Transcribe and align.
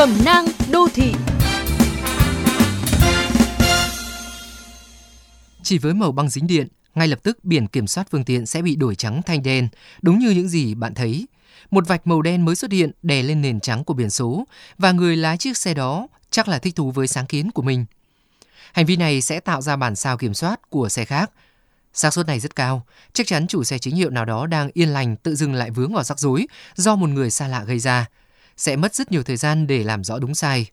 Cẩm 0.00 0.24
nang 0.24 0.46
đô 0.72 0.88
thị 0.94 1.14
Chỉ 5.62 5.78
với 5.78 5.94
màu 5.94 6.12
băng 6.12 6.28
dính 6.28 6.46
điện, 6.46 6.68
ngay 6.94 7.08
lập 7.08 7.18
tức 7.22 7.44
biển 7.44 7.66
kiểm 7.66 7.86
soát 7.86 8.06
phương 8.10 8.24
tiện 8.24 8.46
sẽ 8.46 8.62
bị 8.62 8.76
đổi 8.76 8.94
trắng 8.94 9.22
thành 9.26 9.42
đen, 9.42 9.68
đúng 10.02 10.18
như 10.18 10.30
những 10.30 10.48
gì 10.48 10.74
bạn 10.74 10.94
thấy. 10.94 11.26
Một 11.70 11.88
vạch 11.88 12.06
màu 12.06 12.22
đen 12.22 12.44
mới 12.44 12.56
xuất 12.56 12.72
hiện 12.72 12.90
đè 13.02 13.22
lên 13.22 13.42
nền 13.42 13.60
trắng 13.60 13.84
của 13.84 13.94
biển 13.94 14.10
số 14.10 14.44
và 14.78 14.92
người 14.92 15.16
lái 15.16 15.36
chiếc 15.36 15.56
xe 15.56 15.74
đó 15.74 16.08
chắc 16.30 16.48
là 16.48 16.58
thích 16.58 16.76
thú 16.76 16.90
với 16.90 17.06
sáng 17.06 17.26
kiến 17.26 17.50
của 17.50 17.62
mình. 17.62 17.84
Hành 18.72 18.86
vi 18.86 18.96
này 18.96 19.20
sẽ 19.20 19.40
tạo 19.40 19.62
ra 19.62 19.76
bản 19.76 19.96
sao 19.96 20.16
kiểm 20.16 20.34
soát 20.34 20.70
của 20.70 20.88
xe 20.88 21.04
khác. 21.04 21.30
xác 21.94 22.14
suất 22.14 22.26
này 22.26 22.40
rất 22.40 22.56
cao, 22.56 22.86
chắc 23.12 23.26
chắn 23.26 23.46
chủ 23.46 23.64
xe 23.64 23.78
chính 23.78 23.96
hiệu 23.96 24.10
nào 24.10 24.24
đó 24.24 24.46
đang 24.46 24.70
yên 24.74 24.88
lành 24.88 25.16
tự 25.16 25.34
dưng 25.34 25.54
lại 25.54 25.70
vướng 25.70 25.94
vào 25.94 26.04
rắc 26.04 26.18
rối 26.18 26.46
do 26.74 26.96
một 26.96 27.08
người 27.08 27.30
xa 27.30 27.48
lạ 27.48 27.64
gây 27.64 27.78
ra. 27.78 28.06
Sẽ 28.60 28.76
mất 28.76 28.94
rất 28.94 29.12
nhiều 29.12 29.22
thời 29.22 29.36
gian 29.36 29.66
để 29.66 29.84
làm 29.84 30.04
rõ 30.04 30.18
đúng 30.18 30.34
sai. 30.34 30.66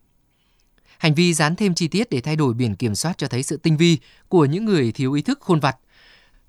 Hành 0.98 1.14
vi 1.14 1.34
dán 1.34 1.56
thêm 1.56 1.74
chi 1.74 1.88
tiết 1.88 2.10
để 2.10 2.22
thay 2.22 2.36
đổi 2.36 2.54
biển 2.54 2.76
kiểm 2.76 2.96
soát 2.96 3.18
cho 3.18 3.28
thấy 3.28 3.44
sự 3.44 3.58
tinh 3.58 3.78
vi 3.78 3.98
của 4.28 4.46
những 4.46 4.66
người 4.66 4.92
thiếu 4.92 5.14
ý 5.14 5.22
thức 5.22 5.40
khôn 5.42 5.60
vặt. 5.60 5.78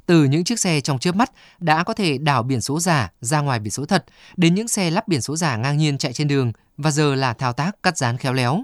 Từ 0.07 0.25
những 0.25 0.45
chiếc 0.45 0.61
xe 0.61 0.81
trong 0.81 0.99
chớp 0.99 1.17
mắt 1.17 1.33
đã 1.59 1.85
có 1.85 1.95
thể 1.95 2.19
đảo 2.19 2.43
biển 2.43 2.61
số 2.61 2.81
giả 2.81 3.13
ra 3.21 3.41
ngoài 3.41 3.59
biển 3.59 3.71
số 3.71 3.87
thật, 3.87 4.05
đến 4.37 4.55
những 4.55 4.69
xe 4.69 4.91
lắp 4.91 5.09
biển 5.09 5.21
số 5.21 5.37
giả 5.37 5.57
ngang 5.57 5.79
nhiên 5.79 5.99
chạy 5.99 6.13
trên 6.13 6.29
đường 6.29 6.53
và 6.77 6.91
giờ 6.91 7.15
là 7.15 7.33
thao 7.33 7.53
tác 7.53 7.83
cắt 7.83 7.99
dán 7.99 8.17
khéo 8.17 8.33
léo. 8.33 8.63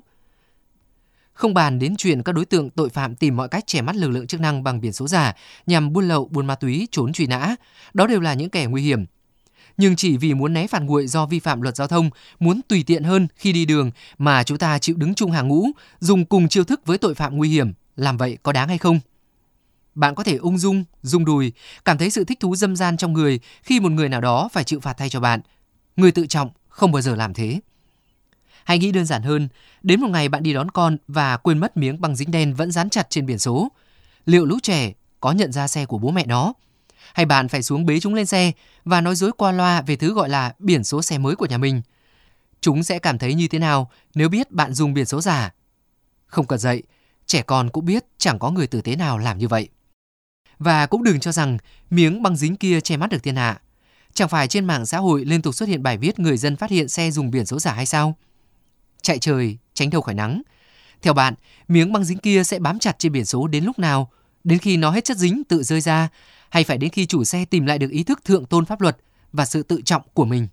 Không 1.33 1.55
bàn 1.55 1.79
đến 1.79 1.95
chuyện 1.97 2.23
các 2.23 2.33
đối 2.33 2.45
tượng 2.45 2.71
tội 2.71 2.89
phạm 2.89 3.15
tìm 3.15 3.37
mọi 3.37 3.49
cách 3.49 3.65
che 3.67 3.83
mắt 3.83 3.97
lực 3.97 4.09
lượng 4.11 4.27
chức 4.27 4.41
năng 4.41 4.63
bằng 4.63 4.81
biển 4.81 4.93
số 4.93 5.09
giả 5.09 5.35
nhằm 5.67 5.93
buôn 5.93 6.09
lậu, 6.09 6.29
buôn 6.29 6.47
ma 6.47 6.55
túy, 6.55 6.89
trốn 6.91 7.13
truy 7.13 7.27
nã. 7.27 7.55
Đó 7.95 8.07
đều 8.07 8.21
là 8.21 8.35
những 8.35 8.51
kẻ 8.51 8.67
nguy 8.67 8.83
hiểm. 8.83 9.05
Nhưng 9.77 9.97
chỉ 9.97 10.17
vì 10.17 10.35
muốn 10.35 10.53
né 10.53 10.67
phạt 10.67 10.83
nguội 10.83 11.07
do 11.07 11.27
vi 11.27 11.39
phạm 11.41 11.63
luật 11.63 11.77
giao 11.77 11.87
thông, 11.87 12.11
muốn 12.39 12.61
tùy 12.69 12.85
tiện 12.87 13.05
hơn 13.05 13.29
khi 13.37 13.53
đi 13.53 13.65
đường 13.65 13.91
mà 14.19 14.43
chúng 14.43 14.59
ta 14.59 14.79
chịu 14.79 14.97
đứng 14.97 15.15
chung 15.15 15.31
hàng 15.31 15.49
ngũ, 15.49 15.67
dùng 16.01 16.25
cùng 16.25 16.49
chiêu 16.49 16.65
thức 16.65 16.87
với 16.87 16.99
tội 16.99 17.15
phạm 17.15 17.37
nguy 17.37 17.49
hiểm, 17.49 17.73
làm 17.97 18.17
vậy 18.17 18.39
có 18.43 18.53
đáng 18.53 18.69
hay 18.69 18.79
không? 18.79 19.01
Bạn 19.95 20.15
có 20.15 20.25
thể 20.25 20.37
ung 20.37 20.59
dung, 20.59 20.85
rung 21.03 21.25
đùi, 21.25 21.53
cảm 21.85 21.99
thấy 21.99 22.11
sự 22.11 22.25
thích 22.25 22.41
thú 22.41 22.57
dâm 22.57 22.77
gian 22.77 22.97
trong 22.97 23.13
người 23.13 23.41
khi 23.63 23.81
một 23.81 23.93
người 23.93 24.09
nào 24.09 24.21
đó 24.21 24.49
phải 24.53 24.65
chịu 24.65 24.81
phạt 24.81 24.93
thay 24.99 25.09
cho 25.09 25.21
bạn. 25.21 25.41
Người 25.97 26.13
tự 26.13 26.27
trọng 26.27 26.51
không 26.69 26.93
bao 26.93 27.03
giờ 27.03 27.15
làm 27.15 27.35
thế. 27.35 27.61
Hãy 28.65 28.79
nghĩ 28.79 28.93
đơn 28.93 29.07
giản 29.07 29.23
hơn, 29.23 29.49
đến 29.83 30.01
một 30.01 30.09
ngày 30.11 30.29
bạn 30.29 30.43
đi 30.43 30.53
đón 30.53 30.71
con 30.71 30.97
và 31.09 31.37
quên 31.37 31.59
mất 31.59 31.77
miếng 31.77 32.01
băng 32.01 32.17
dính 32.17 32.31
đen 32.31 32.55
vẫn 32.55 32.71
dán 32.71 32.91
chặt 32.91 33.07
trên 33.11 33.27
biển 33.27 33.39
số. 33.39 33.69
Liệu 34.27 34.45
lũ 34.45 34.59
trẻ 34.63 34.93
có 35.21 35.33
nhận 35.33 35.53
ra 35.53 35.69
xe 35.69 35.87
của 35.87 35.99
bố 35.99 36.11
mẹ 36.11 36.27
nó? 36.27 36.53
Hay 37.15 37.27
bạn 37.27 37.49
phải 37.49 37.63
xuống 37.63 37.87
bế 37.87 38.01
chúng 38.01 38.15
lên 38.15 38.27
xe 38.27 38.53
và 38.85 39.01
nói 39.01 39.15
dối 39.15 39.31
qua 39.37 39.53
loa 39.53 39.81
về 39.81 39.97
thứ 39.97 40.15
gọi 40.15 40.29
là 40.29 40.55
biển 40.59 40.85
số 40.85 41.03
xe 41.03 41.19
mới 41.19 41.37
của 41.37 41.47
nhà 41.47 41.59
mình? 41.59 41.83
Chúng 42.61 42.83
sẽ 42.83 42.99
cảm 42.99 43.19
thấy 43.19 43.35
như 43.35 43.49
thế 43.49 43.59
nào 43.59 43.91
nếu 44.15 44.29
biết 44.29 44.51
bạn 44.51 44.75
dùng 44.75 44.95
biển 44.95 45.07
số 45.07 45.21
giả? 45.21 45.53
Không 46.27 46.47
cần 46.47 46.59
dạy, 46.59 46.83
trẻ 47.27 47.43
con 47.43 47.71
cũng 47.71 47.85
biết 47.85 48.05
chẳng 48.19 48.39
có 48.39 48.51
người 48.51 48.67
tử 48.67 48.81
tế 48.81 48.97
nào 48.97 49.19
làm 49.19 49.39
như 49.39 49.49
vậy. 49.49 49.69
Và 50.59 50.87
cũng 50.87 51.05
đừng 51.05 51.21
cho 51.21 51.33
rằng 51.33 51.59
miếng 51.91 52.23
băng 52.23 52.37
dính 52.37 52.57
kia 52.57 52.81
che 52.81 52.97
mắt 52.97 53.11
được 53.11 53.23
thiên 53.23 53.37
hạ. 53.37 53.61
Chẳng 54.15 54.29
phải 54.29 54.49
trên 54.49 54.65
mạng 54.65 54.87
xã 54.87 54.99
hội 54.99 55.25
liên 55.25 55.43
tục 55.43 55.55
xuất 55.55 55.69
hiện 55.69 55.83
bài 55.83 55.99
viết 55.99 56.19
người 56.19 56.37
dân 56.37 56.57
phát 56.57 56.71
hiện 56.71 56.89
xe 56.89 57.11
dùng 57.11 57.31
biển 57.31 57.47
số 57.47 57.59
giả 57.59 57.73
hay 57.73 57.87
sao? 57.87 58.15
Chạy 59.03 59.19
trời, 59.19 59.59
tránh 59.75 59.91
đầu 59.91 60.03
khỏi 60.03 60.15
nắng. 60.15 60.43
Theo 61.03 61.13
bạn, 61.13 61.35
miếng 61.69 61.93
băng 61.93 62.05
dính 62.05 62.19
kia 62.19 62.45
sẽ 62.45 62.59
bám 62.59 62.79
chặt 62.79 62.99
trên 62.99 63.13
biển 63.13 63.25
số 63.25 63.47
đến 63.47 63.65
lúc 63.65 63.79
nào? 63.79 64.11
Đến 64.45 64.59
khi 64.59 64.77
nó 64.77 64.91
hết 64.91 65.05
chất 65.05 65.17
dính 65.17 65.43
tự 65.45 65.63
rơi 65.63 65.81
ra 65.81 66.09
hay 66.55 66.65
phải 66.65 66.79
đến 66.79 66.91
khi 66.91 67.07
chủ 67.07 67.25
xe 67.25 67.45
tìm 67.45 67.67
lại 67.67 67.79
được 67.79 67.91
ý 67.91 68.03
thức 68.03 68.25
thượng 68.25 68.47
tôn 68.47 68.65
pháp 68.65 68.81
luật 68.81 68.97
và 69.33 69.45
sự 69.45 69.63
tự 69.63 69.81
trọng 69.85 70.03
của 70.15 70.25
mình? 70.25 70.49